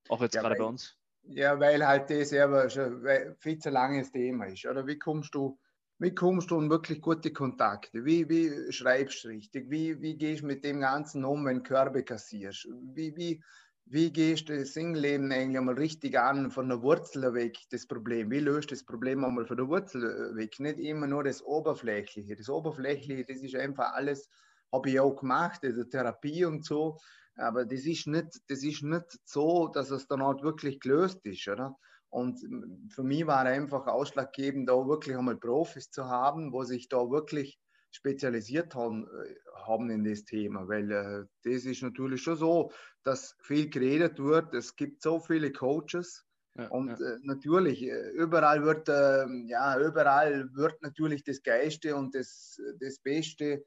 Auch 0.08 0.22
jetzt 0.22 0.34
ja, 0.34 0.42
gerade 0.42 0.54
bei 0.54 0.64
uns? 0.64 0.96
Ja, 1.22 1.58
weil 1.58 1.84
halt 1.84 2.08
das 2.08 2.30
ja 2.30 2.70
schon 2.70 3.04
viel 3.38 3.58
zu 3.58 3.70
langes 3.70 4.12
Thema 4.12 4.46
ist. 4.46 4.64
Oder 4.64 4.86
wie 4.86 4.98
kommst 4.98 5.34
du 5.34 5.58
wie 5.98 6.14
kommst 6.14 6.50
du 6.50 6.60
in 6.60 6.68
wirklich 6.68 7.00
gute 7.00 7.32
Kontakte? 7.32 8.04
Wie, 8.04 8.28
wie 8.28 8.72
schreibst 8.72 9.24
du 9.24 9.28
richtig? 9.28 9.70
Wie, 9.70 10.00
wie 10.00 10.16
gehst 10.16 10.42
du 10.42 10.46
mit 10.46 10.64
dem 10.64 10.80
Ganzen 10.80 11.24
um, 11.24 11.46
wenn 11.46 11.62
Körbe 11.62 12.04
kassierst? 12.04 12.68
Wie, 12.94 13.16
wie, 13.16 13.42
wie 13.86 14.12
gehst 14.12 14.48
du 14.48 14.58
das 14.58 14.74
Singleben 14.74 15.32
eigentlich 15.32 15.56
einmal 15.56 15.76
richtig 15.76 16.18
an, 16.18 16.50
von 16.50 16.68
der 16.68 16.82
Wurzel 16.82 17.32
weg, 17.32 17.56
das 17.70 17.86
Problem? 17.86 18.30
Wie 18.30 18.40
löst 18.40 18.72
das 18.72 18.84
Problem 18.84 19.24
einmal 19.24 19.46
von 19.46 19.56
der 19.56 19.68
Wurzel 19.68 20.34
weg? 20.36 20.60
Nicht 20.60 20.78
immer 20.80 21.06
nur 21.06 21.24
das 21.24 21.42
Oberflächliche. 21.42 22.36
Das 22.36 22.50
Oberflächliche, 22.50 23.24
das 23.24 23.42
ist 23.42 23.54
einfach 23.54 23.94
alles, 23.94 24.28
habe 24.72 24.90
ich 24.90 25.00
auch 25.00 25.16
gemacht, 25.16 25.64
also 25.64 25.84
Therapie 25.84 26.44
und 26.44 26.64
so. 26.64 26.98
Aber 27.36 27.64
das 27.64 27.86
ist 27.86 28.06
nicht, 28.06 28.40
das 28.48 28.62
ist 28.62 28.82
nicht 28.82 29.18
so, 29.24 29.68
dass 29.68 29.90
es 29.90 30.06
dann 30.06 30.20
auch 30.20 30.42
wirklich 30.42 30.80
gelöst 30.80 31.24
ist, 31.24 31.48
oder? 31.48 31.76
Und 32.16 32.40
für 32.88 33.02
mich 33.02 33.26
war 33.26 33.40
einfach 33.40 33.86
ausschlaggebend, 33.86 34.70
da 34.70 34.88
wirklich 34.88 35.18
einmal 35.18 35.36
Profis 35.36 35.90
zu 35.90 36.06
haben, 36.06 36.50
wo 36.50 36.64
sich 36.64 36.88
da 36.88 37.10
wirklich 37.10 37.60
spezialisiert 37.90 38.74
haben, 38.74 39.04
äh, 39.04 39.34
haben 39.66 39.90
in 39.90 40.02
das 40.02 40.24
Thema, 40.24 40.66
weil 40.66 40.90
äh, 40.90 41.24
das 41.44 41.66
ist 41.66 41.82
natürlich 41.82 42.22
schon 42.22 42.36
so, 42.36 42.72
dass 43.02 43.36
viel 43.42 43.68
geredet 43.68 44.18
wird. 44.18 44.54
Es 44.54 44.76
gibt 44.76 45.02
so 45.02 45.20
viele 45.20 45.52
Coaches 45.52 46.24
ja, 46.54 46.68
und 46.68 46.98
ja. 46.98 47.06
Äh, 47.06 47.18
natürlich 47.20 47.82
äh, 47.82 48.08
überall 48.12 48.64
wird 48.64 48.88
äh, 48.88 49.26
ja 49.48 49.78
überall 49.78 50.48
wird 50.54 50.80
natürlich 50.80 51.22
das 51.22 51.42
Geiste 51.42 51.96
und 51.96 52.14
das, 52.14 52.58
das 52.80 52.98
Beste 52.98 53.62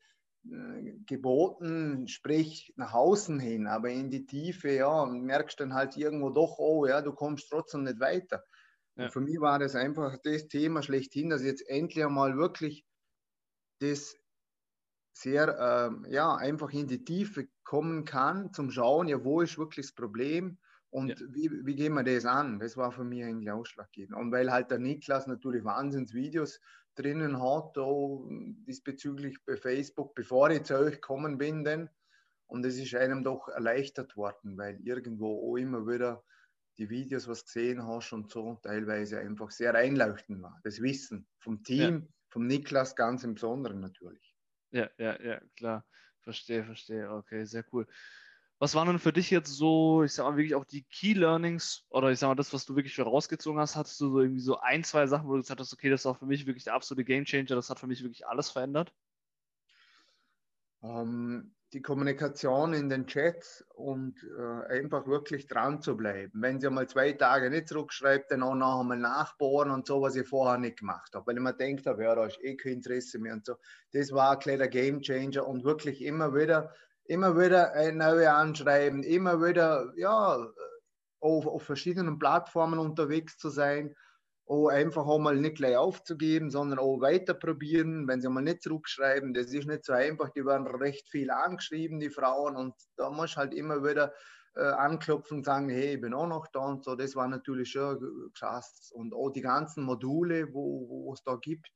geboten, 1.06 2.08
sprich 2.08 2.74
nach 2.76 2.94
außen 2.94 3.40
hin, 3.40 3.68
aber 3.68 3.90
in 3.90 4.10
die 4.10 4.26
Tiefe, 4.26 4.72
ja, 4.72 5.06
merkst 5.06 5.60
dann 5.60 5.74
halt 5.74 5.98
irgendwo 5.98 6.30
doch, 6.30 6.58
oh 6.60 6.86
ja, 6.86 7.02
du 7.02 7.14
kommst 7.14 7.50
trotzdem 7.50 7.84
nicht 7.84 8.00
weiter. 8.00 8.44
Ja. 8.96 9.06
Und 9.06 9.12
für 9.12 9.22
mich 9.22 9.40
war 9.40 9.60
das 9.60 9.76
einfach 9.76 10.18
das 10.24 10.48
Thema 10.48 10.82
schlechthin, 10.82 11.30
dass 11.30 11.42
ich 11.42 11.48
jetzt 11.48 11.68
endlich 11.70 12.04
einmal 12.04 12.38
wirklich 12.38 12.86
das 13.80 14.16
sehr, 15.14 15.48
äh, 16.08 16.14
ja, 16.14 16.36
einfach 16.36 16.72
in 16.72 16.88
die 16.88 17.04
Tiefe 17.04 17.48
kommen 17.64 18.06
kann, 18.06 18.54
zum 18.54 18.72
Schauen, 18.72 19.08
ja, 19.08 19.24
wo 19.24 19.42
ist 19.42 19.58
wirklich 19.58 19.88
das 19.88 19.96
Problem 19.96 20.58
und 20.92 21.20
ja. 21.20 21.28
wie, 21.30 21.52
wie 21.66 21.76
gehen 21.76 21.94
wir 21.94 22.04
das 22.04 22.26
an? 22.26 22.60
Das 22.60 22.76
war 22.76 22.92
für 22.92 23.04
mich 23.04 23.24
eigentlich 23.24 23.52
ausschlaggebend. 23.52 24.18
Und 24.18 24.32
weil 24.32 24.52
halt 24.52 24.72
der 24.72 24.80
Niklas 24.80 25.28
natürlich 25.28 25.64
Wahnsinnsvideos 25.64 26.60
drinnen 26.96 27.42
hat, 27.42 27.78
da 27.78 27.88
diesbezüglich 28.68 29.38
bei 29.46 29.56
Facebook, 29.56 30.16
bevor 30.16 30.50
ich 30.50 30.64
zu 30.64 30.78
euch 30.78 30.96
gekommen 30.96 31.38
bin, 31.38 31.64
denn, 31.64 31.90
und 32.48 32.66
es 32.66 32.78
ist 32.78 32.96
einem 32.96 33.24
doch 33.24 33.48
erleichtert 33.48 34.18
worden, 34.18 34.58
weil 34.58 34.80
irgendwo 34.82 35.52
auch 35.52 35.58
immer 35.58 35.86
wieder 35.86 36.24
die 36.80 36.90
Videos, 36.90 37.28
was 37.28 37.46
gesehen 37.46 37.86
hast 37.86 38.12
und 38.12 38.32
so, 38.32 38.58
teilweise 38.64 39.20
einfach 39.20 39.52
sehr 39.52 39.76
einleuchtend 39.76 40.42
war. 40.42 40.60
Das 40.64 40.82
Wissen 40.82 41.28
vom 41.38 41.62
Team, 41.62 42.02
ja. 42.02 42.08
vom 42.30 42.48
Niklas 42.48 42.96
ganz 42.96 43.24
im 43.24 43.36
Besonderen 43.36 43.82
natürlich. 43.82 44.36
Ja, 44.72 44.90
ja, 44.98 45.22
ja, 45.22 45.42
klar. 45.56 45.86
Verstehe, 46.22 46.64
verstehe. 46.64 47.12
Okay, 47.12 47.46
sehr 47.46 47.66
cool. 47.72 47.86
Was 48.60 48.76
waren 48.76 48.88
denn 48.88 49.00
für 49.00 49.14
dich 49.14 49.30
jetzt 49.32 49.50
so, 49.50 50.04
ich 50.04 50.14
sag 50.14 50.26
mal, 50.26 50.36
wirklich 50.36 50.56
auch 50.56 50.66
die 50.66 50.84
Key 50.84 51.14
Learnings 51.14 51.86
oder 51.90 52.12
ich 52.12 52.20
sag 52.20 52.28
mal, 52.28 52.36
das, 52.36 52.54
was 52.54 52.66
du 52.66 52.76
wirklich 52.76 53.00
rausgezogen 53.00 53.60
hast? 53.60 53.78
Hattest 53.78 54.02
du 54.02 54.10
so 54.10 54.20
irgendwie 54.20 54.42
so 54.42 54.60
ein, 54.60 54.84
zwei 54.84 55.08
Sachen, 55.08 55.28
wo 55.28 55.34
du 55.34 55.42
gesagt 55.42 55.62
hast, 55.62 55.72
okay, 55.72 55.90
das 55.90 56.06
auch 56.06 56.18
für 56.18 56.26
mich 56.26 56.46
wirklich 56.46 56.66
der 56.66 56.74
absolute 56.74 57.06
Game 57.06 57.24
Changer, 57.24 57.56
das 57.56 57.70
hat 57.70 57.80
für 57.80 57.88
mich 57.88 58.04
wirklich 58.04 58.28
alles 58.28 58.50
verändert? 58.50 58.94
Ähm, 60.84 61.54
die 61.72 61.82
Kommunikation 61.82 62.74
in 62.74 62.90
den 62.90 63.06
Chats 63.06 63.64
und 63.76 64.28
äh, 64.38 64.80
einfach 64.80 65.06
wirklich 65.06 65.48
dran 65.48 65.82
zu 65.82 65.96
bleiben. 65.96 66.42
Wenn 66.42 66.60
sie 66.60 66.70
mal 66.70 66.88
zwei 66.88 67.14
Tage 67.14 67.50
nicht 67.50 67.68
zurückschreibt, 67.68 68.32
dann 68.32 68.44
auch 68.44 68.56
noch 68.56 68.82
einmal 68.82 68.98
nachbohren 68.98 69.72
und 69.72 69.86
so, 69.86 70.02
was 70.02 70.16
ich 70.16 70.28
vorher 70.28 70.58
nicht 70.58 70.80
gemacht 70.80 71.14
habe. 71.14 71.28
Weil 71.28 71.36
ich 71.36 71.42
mir 71.42 71.54
denkt 71.54 71.86
habe, 71.86 72.04
ja, 72.04 72.16
da 72.16 72.26
ist 72.26 72.44
eh 72.44 72.56
kein 72.56 72.74
Interesse 72.74 73.20
mehr 73.20 73.34
und 73.34 73.46
so. 73.46 73.56
Das 73.92 74.12
war 74.12 74.32
ein 74.32 74.40
kleiner 74.40 74.68
Game 74.68 75.02
Changer 75.02 75.48
und 75.48 75.64
wirklich 75.64 76.02
immer 76.02 76.34
wieder, 76.34 76.74
immer 77.10 77.38
wieder 77.38 77.74
ein 77.74 77.98
neue 77.98 78.32
anschreiben, 78.32 79.04
immer 79.04 79.42
wieder, 79.42 79.92
ja, 79.98 80.48
auf, 81.20 81.48
auf 81.48 81.64
verschiedenen 81.64 82.20
Plattformen 82.20 82.80
unterwegs 82.80 83.38
zu 83.38 83.50
sein 83.50 83.96
auch 84.50 84.70
einfach 84.70 85.06
auch 85.06 85.20
mal 85.20 85.36
nicht 85.36 85.58
gleich 85.58 85.78
aufzugeben, 85.78 86.50
sondern 86.50 86.80
auch 86.80 87.00
weiter 87.02 87.36
probieren, 87.36 88.08
wenn 88.08 88.20
sie 88.20 88.30
mal 88.30 88.42
nicht 88.42 88.64
zurückschreiben. 88.64 89.34
Das 89.34 89.54
ist 89.54 89.68
nicht 89.68 89.86
so 89.86 89.94
einfach, 89.94 90.30
die 90.30 90.44
werden 90.44 90.66
recht 90.66 91.08
viel 91.08 91.30
angeschrieben, 91.30 92.00
die 92.00 92.10
Frauen, 92.10 92.56
und 92.56 92.74
da 92.98 93.12
muss 93.12 93.38
halt 93.38 93.54
immer 93.54 93.84
wieder 93.84 94.12
äh, 94.56 94.64
anklopfen 94.64 95.38
und 95.38 95.46
sagen, 95.46 95.70
hey, 95.70 95.96
ich 95.96 96.02
bin 96.02 96.16
auch 96.16 96.26
noch 96.26 96.48
da 96.48 96.62
und 96.62 96.84
so. 96.84 96.96
Das 96.96 97.16
war 97.16 97.28
natürlich 97.28 97.70
schon 97.72 98.32
krass. 98.34 98.92
Und 98.92 99.14
auch 99.14 99.30
die 99.30 99.42
ganzen 99.42 99.84
Module, 99.84 100.52
wo, 100.52 101.14
es 101.14 101.22
da 101.24 101.36
gibt, 101.36 101.72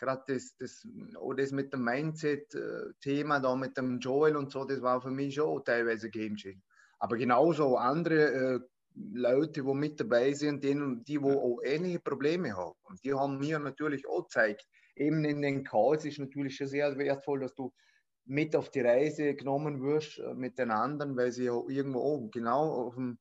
gerade 0.00 0.22
das, 0.26 0.56
das, 0.56 0.86
auch 1.16 1.34
das 1.34 1.52
mit 1.52 1.72
dem 1.72 1.84
Mindset-Thema, 1.84 3.38
da 3.40 3.54
mit 3.54 3.76
dem 3.76 3.98
Joel 3.98 4.36
und 4.36 4.50
so, 4.50 4.64
das 4.64 4.80
war 4.80 5.00
für 5.00 5.10
mich 5.10 5.34
schon 5.34 5.62
teilweise 5.64 6.10
Game 6.10 6.36
Changer. 6.36 6.62
Aber 6.98 7.16
genauso 7.16 7.76
andere 7.76 8.32
äh, 8.32 8.60
Leute, 8.94 9.62
die 9.62 9.74
mit 9.74 10.00
dabei 10.00 10.32
sind, 10.32 10.64
denen, 10.64 11.04
die 11.04 11.20
wo 11.22 11.32
auch 11.32 11.60
ähnliche 11.62 12.00
Probleme 12.00 12.56
haben. 12.56 12.74
Die 13.04 13.14
haben 13.14 13.38
mir 13.38 13.58
natürlich 13.58 14.08
auch 14.08 14.22
gezeigt, 14.22 14.66
eben 14.96 15.24
in 15.24 15.42
den 15.42 15.64
Calls 15.64 16.04
ist 16.04 16.18
natürlich 16.18 16.56
schon 16.56 16.66
sehr 16.66 16.96
wertvoll, 16.98 17.40
dass 17.40 17.54
du 17.54 17.72
mit 18.24 18.56
auf 18.56 18.70
die 18.70 18.80
Reise 18.80 19.34
genommen 19.34 19.82
wirst 19.82 20.18
äh, 20.18 20.34
mit 20.34 20.58
den 20.58 20.70
anderen, 20.70 21.16
weil 21.16 21.30
sie 21.30 21.44
ja 21.44 21.60
irgendwo 21.68 22.00
auch 22.00 22.30
genau 22.30 22.86
auf 22.86 22.94
dem, 22.94 23.18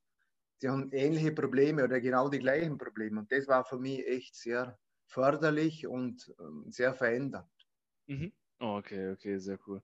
sie 0.59 0.69
haben 0.69 0.89
ähnliche 0.91 1.33
Probleme 1.33 1.83
oder 1.83 1.99
genau 1.99 2.29
die 2.29 2.39
gleichen 2.39 2.77
Probleme. 2.77 3.19
Und 3.19 3.31
das 3.31 3.47
war 3.47 3.65
für 3.65 3.79
mich 3.79 4.05
echt 4.07 4.35
sehr 4.35 4.77
förderlich 5.09 5.87
und 5.87 6.33
ähm, 6.39 6.65
sehr 6.69 6.93
verändernd. 6.93 7.49
Mhm. 8.07 8.31
okay, 8.59 9.11
okay, 9.11 9.37
sehr 9.37 9.59
cool. 9.67 9.81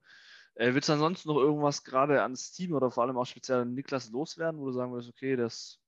Äh, 0.54 0.72
willst 0.72 0.88
du 0.88 0.94
ansonsten 0.94 1.28
noch 1.28 1.38
irgendwas 1.38 1.84
gerade 1.84 2.22
ans 2.22 2.52
Team 2.52 2.72
oder 2.72 2.90
vor 2.90 3.04
allem 3.04 3.18
auch 3.18 3.26
speziell 3.26 3.60
an 3.60 3.74
Niklas 3.74 4.10
loswerden, 4.10 4.60
wo 4.60 4.66
du 4.66 4.72
sagen 4.72 4.92
würdest, 4.92 5.10
okay, 5.10 5.36
das 5.36 5.78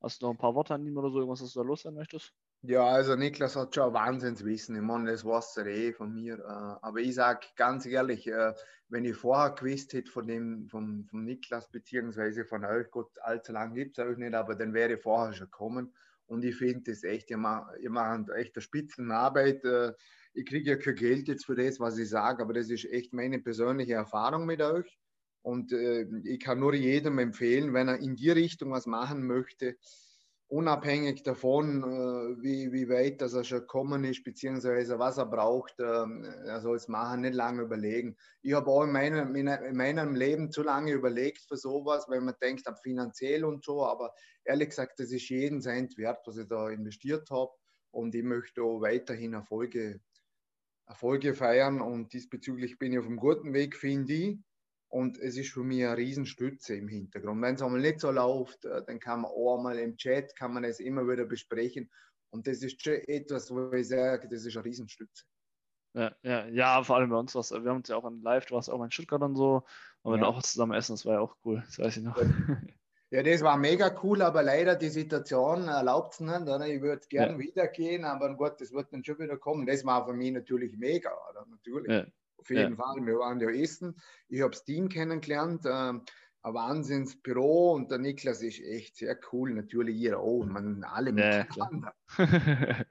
hast 0.00 0.22
du 0.22 0.26
noch 0.26 0.34
ein 0.34 0.38
paar 0.38 0.54
Worte 0.54 0.74
an 0.74 0.86
ihm 0.86 0.96
oder 0.96 1.10
so, 1.10 1.18
irgendwas, 1.18 1.42
was 1.42 1.52
du 1.52 1.60
da 1.60 1.66
loswerden 1.66 1.98
möchtest? 1.98 2.32
Ja, 2.64 2.86
also 2.86 3.16
Niklas 3.16 3.56
hat 3.56 3.74
schon 3.74 3.92
Wahnsinnswissen. 3.92 4.76
Ich 4.76 4.82
meine, 4.82 5.10
das 5.10 5.24
weiß 5.24 5.56
er 5.56 5.66
eh 5.66 5.92
von 5.92 6.14
mir. 6.14 6.38
Äh, 6.38 6.86
aber 6.86 7.00
ich 7.00 7.16
sage 7.16 7.48
ganz 7.56 7.86
ehrlich, 7.86 8.28
äh, 8.28 8.54
wenn 8.88 9.04
ich 9.04 9.16
vorher 9.16 9.50
gewusst 9.50 9.92
hätte 9.92 10.12
von 10.12 10.28
dem, 10.28 10.68
vom, 10.68 11.04
vom 11.10 11.24
Niklas 11.24 11.68
beziehungsweise 11.72 12.44
von 12.44 12.64
euch, 12.64 12.88
Gott, 12.92 13.10
allzu 13.22 13.50
lange 13.50 13.74
gibt 13.74 13.98
es 13.98 14.04
euch 14.04 14.16
nicht, 14.16 14.34
aber 14.34 14.54
dann 14.54 14.74
wäre 14.74 14.94
ich 14.94 15.02
vorher 15.02 15.32
schon 15.32 15.46
gekommen. 15.46 15.92
Und 16.26 16.44
ich 16.44 16.56
finde 16.56 16.90
das 16.90 17.02
echt, 17.04 17.30
ihr 17.30 17.36
macht, 17.36 17.78
ihr 17.80 17.90
macht 17.90 18.30
echt 18.30 18.56
eine 18.56 18.62
Spitzenarbeit. 18.62 19.64
Äh, 19.64 19.92
ich 20.34 20.46
kriege 20.46 20.70
ja 20.70 20.76
kein 20.76 20.94
Geld 20.94 21.28
jetzt 21.28 21.44
für 21.46 21.54
das, 21.54 21.78
was 21.78 21.98
ich 21.98 22.08
sage, 22.08 22.42
aber 22.42 22.54
das 22.54 22.70
ist 22.70 22.84
echt 22.86 23.12
meine 23.12 23.38
persönliche 23.38 23.94
Erfahrung 23.94 24.46
mit 24.46 24.62
euch. 24.62 24.98
Und 25.42 25.72
äh, 25.72 26.06
ich 26.24 26.40
kann 26.40 26.60
nur 26.60 26.74
jedem 26.74 27.18
empfehlen, 27.18 27.74
wenn 27.74 27.88
er 27.88 27.98
in 27.98 28.16
die 28.16 28.30
Richtung 28.30 28.70
was 28.70 28.86
machen 28.86 29.26
möchte, 29.26 29.76
unabhängig 30.52 31.22
davon, 31.22 31.82
äh, 31.82 32.42
wie, 32.42 32.72
wie 32.72 32.88
weit 32.90 33.22
dass 33.22 33.32
er 33.32 33.42
schon 33.42 33.60
gekommen 33.60 34.04
ist, 34.04 34.22
beziehungsweise 34.22 34.98
was 34.98 35.16
er 35.16 35.24
braucht, 35.26 35.80
äh, 35.80 35.84
er 35.84 36.60
soll 36.60 36.76
es 36.76 36.88
machen, 36.88 37.22
nicht 37.22 37.34
lange 37.34 37.62
überlegen. 37.62 38.16
Ich 38.42 38.52
habe 38.52 38.70
auch 38.70 38.84
in 38.84 38.92
meinem, 38.92 39.34
in 39.34 39.76
meinem 39.76 40.14
Leben 40.14 40.50
zu 40.50 40.62
lange 40.62 40.92
überlegt 40.92 41.46
für 41.48 41.56
sowas, 41.56 42.06
weil 42.08 42.20
man 42.20 42.34
denkt, 42.42 42.66
ab 42.68 42.78
finanziell 42.82 43.44
und 43.46 43.64
so, 43.64 43.84
aber 43.86 44.12
ehrlich 44.44 44.68
gesagt, 44.68 45.00
das 45.00 45.10
ist 45.10 45.30
jeden 45.30 45.62
Cent 45.62 45.96
wert, 45.96 46.20
was 46.26 46.36
ich 46.36 46.48
da 46.48 46.68
investiert 46.68 47.30
habe. 47.30 47.50
Und 47.90 48.14
ich 48.14 48.22
möchte 48.22 48.62
auch 48.62 48.80
weiterhin 48.80 49.34
Erfolge 49.34 50.00
Erfolge 50.86 51.34
feiern 51.34 51.80
und 51.80 52.12
diesbezüglich 52.12 52.78
bin 52.78 52.92
ich 52.92 52.98
auf 52.98 53.06
einem 53.06 53.16
guten 53.16 53.54
Weg, 53.54 53.76
finde 53.76 54.12
ich. 54.12 54.38
Und 54.92 55.16
es 55.16 55.38
ist 55.38 55.52
für 55.52 55.64
mich 55.64 55.86
eine 55.86 55.96
Riesenstütze 55.96 56.76
im 56.76 56.86
Hintergrund. 56.86 57.40
Wenn 57.40 57.54
es 57.54 57.62
einmal 57.62 57.80
nicht 57.80 57.98
so 57.98 58.10
läuft, 58.10 58.66
äh, 58.66 58.84
dann 58.84 59.00
kann 59.00 59.22
man 59.22 59.30
auch 59.30 59.56
einmal 59.56 59.78
im 59.78 59.96
Chat, 59.96 60.36
kann 60.36 60.52
man 60.52 60.64
es 60.64 60.80
immer 60.80 61.08
wieder 61.08 61.24
besprechen. 61.24 61.90
Und 62.28 62.46
das 62.46 62.62
ist 62.62 62.82
schon 62.82 62.96
etwas, 63.06 63.50
wo 63.50 63.72
ich 63.72 63.88
sage, 63.88 64.28
das 64.28 64.44
ist 64.44 64.54
eine 64.54 64.66
Riesenstütze. 64.66 65.24
Ja, 65.94 66.14
ja, 66.22 66.46
ja, 66.46 66.82
vor 66.82 66.96
allem 66.96 67.08
bei 67.08 67.16
uns 67.16 67.34
was. 67.34 67.52
Wir 67.52 67.70
haben 67.70 67.78
uns 67.78 67.88
ja 67.88 67.96
auch 67.96 68.06
in 68.06 68.20
Live, 68.20 68.44
du 68.46 68.54
warst 68.54 68.68
auch 68.68 68.84
in 68.84 68.90
Stuttgart 68.90 69.22
und 69.22 69.34
so, 69.34 69.64
und 70.02 70.12
wir 70.12 70.20
ja. 70.20 70.26
auch 70.26 70.42
zusammen 70.42 70.74
essen, 70.74 70.92
das 70.92 71.06
war 71.06 71.14
ja 71.14 71.20
auch 71.20 71.36
cool, 71.44 71.62
das 71.64 71.78
weiß 71.78 71.96
ich 71.96 72.02
noch. 72.02 72.20
Ja, 73.10 73.22
das 73.22 73.40
war 73.40 73.56
mega 73.56 73.98
cool, 74.02 74.20
aber 74.20 74.42
leider 74.42 74.76
die 74.76 74.90
Situation 74.90 75.68
erlaubt 75.68 76.14
es 76.14 76.20
nicht. 76.20 76.42
Oder? 76.42 76.66
Ich 76.66 76.82
würde 76.82 77.06
gerne 77.08 77.32
ja. 77.32 77.38
wieder 77.38 77.68
gehen, 77.68 78.04
aber 78.04 78.34
Gott, 78.36 78.60
das 78.60 78.72
wird 78.72 78.92
dann 78.92 79.02
schon 79.02 79.18
wieder 79.18 79.38
kommen. 79.38 79.66
Das 79.66 79.86
war 79.86 80.06
für 80.06 80.12
mich 80.12 80.32
natürlich 80.32 80.76
mega, 80.76 81.10
oder? 81.30 81.46
Natürlich. 81.48 82.12
Auf 82.42 82.50
jeden 82.50 82.76
ja. 82.76 82.78
Fall. 82.84 83.06
Wir 83.06 83.18
waren 83.18 83.40
ja 83.40 83.50
essen. 83.50 83.96
Ich 84.28 84.42
habe 84.42 84.56
Team 84.56 84.88
kennengelernt. 84.88 85.64
Äh, 85.64 85.94
ein 86.44 86.54
Wahnsinnsbüro 86.54 87.72
und 87.72 87.90
der 87.90 87.98
Niklas 87.98 88.42
ist 88.42 88.60
echt 88.60 88.96
sehr 88.96 89.16
cool. 89.32 89.54
Natürlich 89.54 89.96
ihr 89.96 90.18
auch. 90.18 90.44
Man 90.44 90.82
alle 90.82 91.12
miteinander. 91.12 91.94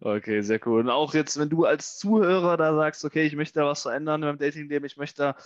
okay, 0.00 0.40
sehr 0.42 0.64
cool. 0.66 0.80
Und 0.80 0.90
auch 0.90 1.14
jetzt, 1.14 1.38
wenn 1.38 1.50
du 1.50 1.64
als 1.64 1.98
Zuhörer 1.98 2.56
da 2.56 2.74
sagst, 2.76 3.04
okay, 3.04 3.26
ich 3.26 3.34
möchte 3.34 3.58
da 3.58 3.66
was 3.66 3.82
verändern 3.82 4.20
beim 4.20 4.38
Dating-Leben, 4.38 4.84
ich 4.84 4.96
möchte 4.96 5.22
da 5.22 5.36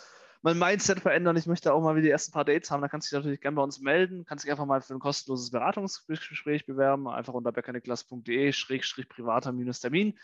mein 0.43 0.59
Mindset 0.59 1.01
verändern. 1.01 1.37
Ich 1.37 1.47
möchte 1.47 1.73
auch 1.73 1.83
mal 1.83 1.97
wieder 1.97 2.05
die 2.05 2.11
ersten 2.11 2.33
paar 2.33 2.45
Dates 2.45 2.71
haben. 2.71 2.83
Da 2.83 2.89
kannst 2.89 3.11
du 3.11 3.17
dich 3.17 3.25
natürlich 3.25 3.41
gerne 3.41 3.57
bei 3.57 3.63
uns 3.63 3.81
melden. 3.81 4.27
Kannst 4.27 4.45
dich 4.45 4.51
einfach 4.51 4.67
mal 4.67 4.83
für 4.83 4.93
ein 4.95 5.01
kostenloses 5.01 5.51
Beratungsgespräch 5.51 6.67
bewerben. 6.67 7.09
Einfach 7.09 7.33
unter 7.33 7.53
beckerniklas.de-privater-termin. 7.53 10.19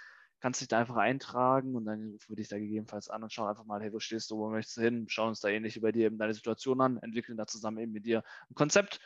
Kannst 0.45 0.61
dich 0.61 0.69
da 0.69 0.79
einfach 0.79 0.97
eintragen 0.97 1.75
und 1.75 1.87
dann 1.87 2.11
rufen 2.11 2.29
wir 2.29 2.37
dich 2.37 2.49
da 2.49 2.59
gegebenenfalls 2.59 3.09
an 3.09 3.23
und 3.23 3.33
schauen 3.33 3.49
einfach 3.49 3.65
mal, 3.65 3.81
hey, 3.81 3.91
wo 3.95 3.99
stehst 3.99 4.31
du, 4.31 4.37
wo 4.37 4.51
möchtest 4.51 4.77
du 4.77 4.83
hin? 4.83 5.07
Schauen 5.09 5.29
uns 5.29 5.41
da 5.41 5.49
ähnlich 5.49 5.81
bei 5.81 5.91
dir 5.91 6.05
eben 6.05 6.19
deine 6.19 6.35
Situation 6.35 6.83
an, 6.83 6.99
entwickeln 6.99 7.39
da 7.39 7.47
zusammen 7.47 7.79
eben 7.79 7.93
mit 7.93 8.05
dir 8.05 8.23
ein 8.51 8.55
Konzept. 8.55 9.01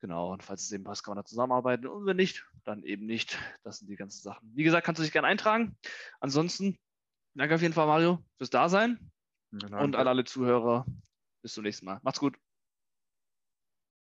Genau, 0.00 0.32
und 0.32 0.42
falls 0.42 0.62
es 0.62 0.72
eben 0.72 0.84
passt, 0.84 1.04
kann 1.04 1.12
man 1.12 1.22
da 1.22 1.26
zusammenarbeiten. 1.26 1.86
Und 1.86 2.06
wenn 2.06 2.16
nicht, 2.16 2.46
dann 2.64 2.84
eben 2.84 3.04
nicht. 3.04 3.38
Das 3.64 3.80
sind 3.80 3.90
die 3.90 3.96
ganzen 3.96 4.22
Sachen. 4.22 4.50
Wie 4.54 4.64
gesagt, 4.64 4.86
kannst 4.86 4.98
du 4.98 5.02
dich 5.02 5.12
gerne 5.12 5.28
eintragen. 5.28 5.76
Ansonsten, 6.20 6.78
danke 7.34 7.56
auf 7.56 7.60
jeden 7.60 7.74
Fall, 7.74 7.86
Mario, 7.86 8.24
fürs 8.38 8.48
Dasein. 8.48 9.10
Genau. 9.50 9.84
Und 9.84 9.94
an 9.94 10.08
alle 10.08 10.24
Zuhörer, 10.24 10.86
bis 11.42 11.52
zum 11.52 11.64
nächsten 11.64 11.84
Mal. 11.84 12.00
Macht's 12.02 12.18
gut. 12.18 12.38